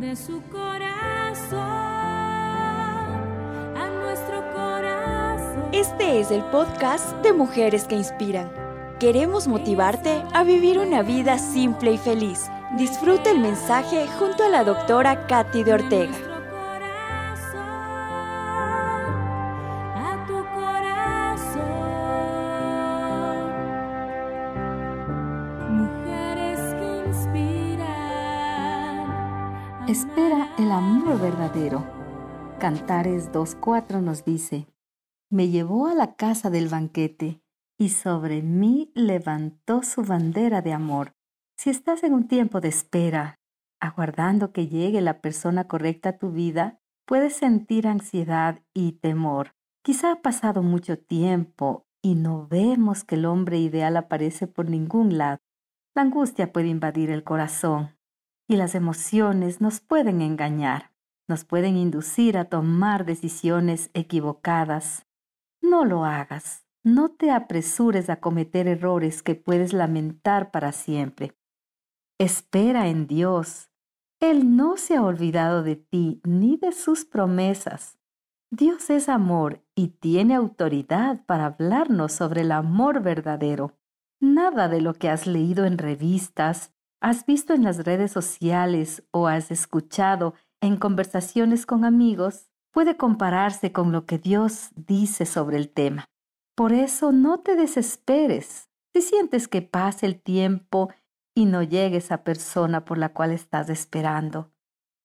[0.00, 1.60] de su corazón
[3.76, 5.68] a nuestro corazón.
[5.72, 8.50] Este es el podcast de Mujeres que Inspiran.
[8.98, 12.50] Queremos motivarte a vivir una vida simple y feliz.
[12.76, 16.33] Disfruta el mensaje junto a la doctora Katy de Ortega.
[29.88, 31.84] Espera el amor verdadero.
[32.58, 34.66] Cantares 2.4 nos dice,
[35.28, 37.42] Me llevó a la casa del banquete
[37.76, 41.14] y sobre mí levantó su bandera de amor.
[41.58, 43.40] Si estás en un tiempo de espera,
[43.78, 49.54] aguardando que llegue la persona correcta a tu vida, puedes sentir ansiedad y temor.
[49.82, 55.18] Quizá ha pasado mucho tiempo y no vemos que el hombre ideal aparece por ningún
[55.18, 55.42] lado.
[55.94, 57.93] La angustia puede invadir el corazón
[58.46, 60.92] y las emociones nos pueden engañar,
[61.26, 65.06] nos pueden inducir a tomar decisiones equivocadas.
[65.62, 71.34] No lo hagas, no te apresures a cometer errores que puedes lamentar para siempre.
[72.18, 73.70] Espera en Dios.
[74.20, 77.98] Él no se ha olvidado de ti ni de sus promesas.
[78.50, 83.72] Dios es amor y tiene autoridad para hablarnos sobre el amor verdadero.
[84.20, 86.73] Nada de lo que has leído en revistas,
[87.04, 93.72] has visto en las redes sociales o has escuchado en conversaciones con amigos puede compararse
[93.72, 96.06] con lo que Dios dice sobre el tema.
[96.54, 100.94] Por eso no te desesperes si sientes que pase el tiempo
[101.34, 104.50] y no llegue esa persona por la cual estás esperando.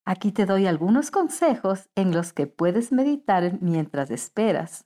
[0.05, 4.85] Aquí te doy algunos consejos en los que puedes meditar mientras esperas.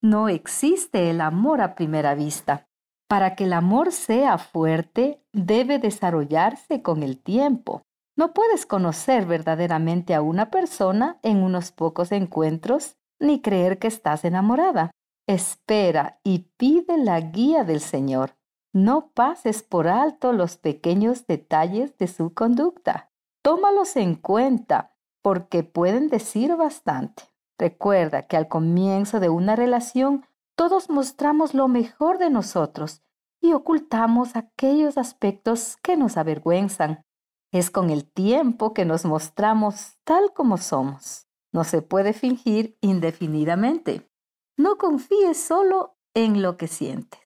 [0.00, 2.65] No existe el amor a primera vista.
[3.08, 7.82] Para que el amor sea fuerte, debe desarrollarse con el tiempo.
[8.16, 14.24] No puedes conocer verdaderamente a una persona en unos pocos encuentros ni creer que estás
[14.24, 14.90] enamorada.
[15.28, 18.36] Espera y pide la guía del Señor.
[18.72, 23.10] No pases por alto los pequeños detalles de su conducta.
[23.42, 27.24] Tómalos en cuenta porque pueden decir bastante.
[27.58, 33.02] Recuerda que al comienzo de una relación todos mostramos lo mejor de nosotros
[33.40, 37.04] y ocultamos aquellos aspectos que nos avergüenzan.
[37.52, 41.26] Es con el tiempo que nos mostramos tal como somos.
[41.52, 44.10] No se puede fingir indefinidamente.
[44.56, 47.20] No confíes solo en lo que sientes.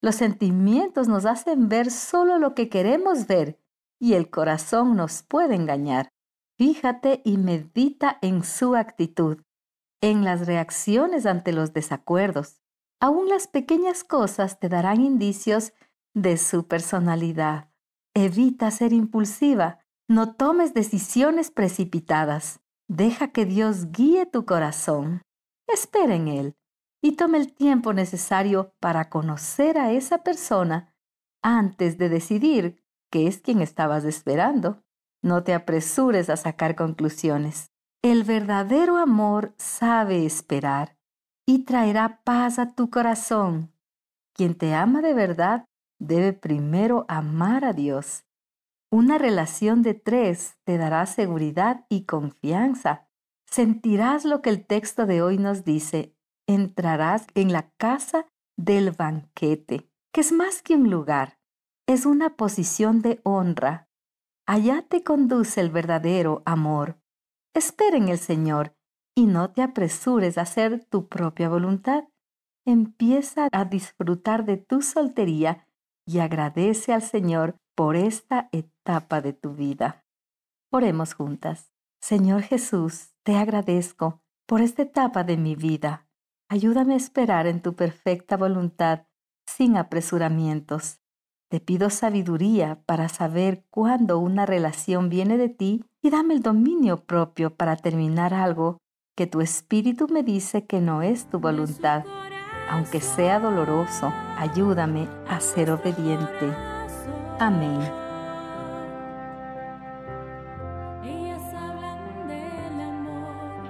[0.00, 3.60] Los sentimientos nos hacen ver solo lo que queremos ver
[4.00, 6.08] y el corazón nos puede engañar.
[6.58, 9.42] Fíjate y medita en su actitud,
[10.00, 12.61] en las reacciones ante los desacuerdos.
[13.02, 15.72] Aún las pequeñas cosas te darán indicios
[16.14, 17.68] de su personalidad.
[18.14, 19.80] Evita ser impulsiva.
[20.06, 22.60] No tomes decisiones precipitadas.
[22.86, 25.22] Deja que Dios guíe tu corazón.
[25.66, 26.56] Espera en Él
[27.02, 30.94] y toma el tiempo necesario para conocer a esa persona
[31.42, 34.84] antes de decidir que es quien estabas esperando.
[35.22, 37.72] No te apresures a sacar conclusiones.
[38.00, 41.01] El verdadero amor sabe esperar
[41.46, 43.72] y traerá paz a tu corazón.
[44.34, 45.66] Quien te ama de verdad
[45.98, 48.24] debe primero amar a Dios.
[48.90, 53.08] Una relación de tres te dará seguridad y confianza.
[53.50, 56.14] Sentirás lo que el texto de hoy nos dice.
[56.46, 58.26] Entrarás en la casa
[58.56, 61.38] del banquete, que es más que un lugar,
[61.86, 63.88] es una posición de honra.
[64.46, 66.98] Allá te conduce el verdadero amor.
[67.54, 68.74] Espera en el Señor
[69.14, 72.04] y no te apresures a hacer tu propia voluntad.
[72.64, 75.66] Empieza a disfrutar de tu soltería
[76.06, 80.04] y agradece al Señor por esta etapa de tu vida.
[80.70, 81.72] Oremos juntas.
[82.00, 86.06] Señor Jesús, te agradezco por esta etapa de mi vida.
[86.48, 89.06] Ayúdame a esperar en tu perfecta voluntad
[89.46, 91.00] sin apresuramientos.
[91.48, 97.04] Te pido sabiduría para saber cuándo una relación viene de ti y dame el dominio
[97.04, 98.81] propio para terminar algo
[99.14, 102.04] que tu espíritu me dice que no es tu voluntad.
[102.70, 106.50] Aunque sea doloroso, ayúdame a ser obediente.
[107.38, 107.80] Amén.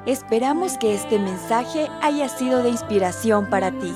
[0.07, 3.95] Esperamos que este mensaje haya sido de inspiración para ti.